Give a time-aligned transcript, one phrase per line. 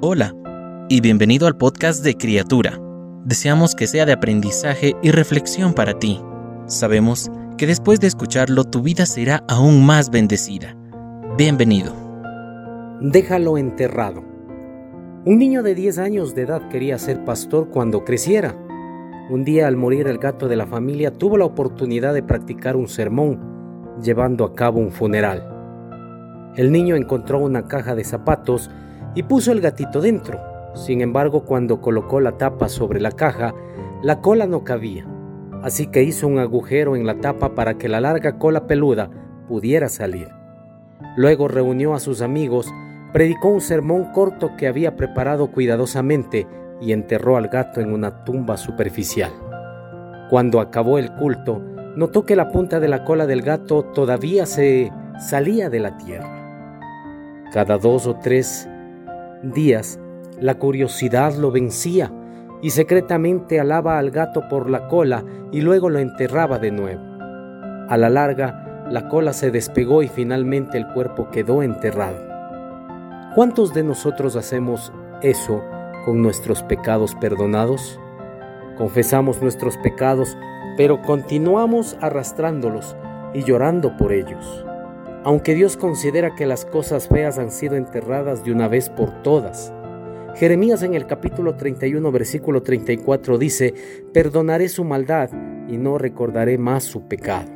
[0.00, 0.32] Hola
[0.88, 2.80] y bienvenido al podcast de Criatura.
[3.24, 6.22] Deseamos que sea de aprendizaje y reflexión para ti.
[6.66, 10.76] Sabemos que después de escucharlo tu vida será aún más bendecida.
[11.36, 11.92] Bienvenido.
[13.00, 14.22] Déjalo enterrado.
[15.24, 18.54] Un niño de 10 años de edad quería ser pastor cuando creciera.
[19.30, 22.86] Un día al morir el gato de la familia tuvo la oportunidad de practicar un
[22.86, 26.52] sermón, llevando a cabo un funeral.
[26.54, 28.70] El niño encontró una caja de zapatos
[29.18, 30.38] y puso el gatito dentro.
[30.76, 33.52] Sin embargo, cuando colocó la tapa sobre la caja,
[34.00, 35.08] la cola no cabía.
[35.60, 39.10] Así que hizo un agujero en la tapa para que la larga cola peluda
[39.48, 40.28] pudiera salir.
[41.16, 42.72] Luego reunió a sus amigos,
[43.12, 46.46] predicó un sermón corto que había preparado cuidadosamente
[46.80, 49.32] y enterró al gato en una tumba superficial.
[50.30, 51.60] Cuando acabó el culto,
[51.96, 57.50] notó que la punta de la cola del gato todavía se salía de la tierra.
[57.52, 58.68] Cada dos o tres
[59.42, 59.98] días
[60.40, 62.12] la curiosidad lo vencía
[62.62, 67.02] y secretamente alaba al gato por la cola y luego lo enterraba de nuevo.
[67.88, 72.18] A la larga, la cola se despegó y finalmente el cuerpo quedó enterrado.
[73.34, 75.62] ¿Cuántos de nosotros hacemos eso
[76.04, 77.98] con nuestros pecados perdonados?
[78.76, 80.36] Confesamos nuestros pecados,
[80.76, 82.96] pero continuamos arrastrándolos
[83.34, 84.67] y llorando por ellos
[85.28, 89.74] aunque Dios considera que las cosas feas han sido enterradas de una vez por todas.
[90.36, 93.74] Jeremías en el capítulo 31, versículo 34 dice,
[94.14, 95.28] Perdonaré su maldad
[95.68, 97.50] y no recordaré más su pecado.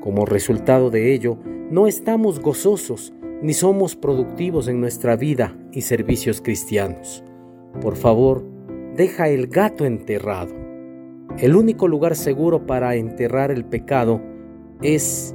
[0.00, 1.38] Como resultado de ello,
[1.70, 7.24] no estamos gozosos ni somos productivos en nuestra vida y servicios cristianos.
[7.80, 8.44] Por favor,
[8.94, 10.54] deja el gato enterrado.
[11.38, 14.20] El único lugar seguro para enterrar el pecado
[14.82, 15.34] es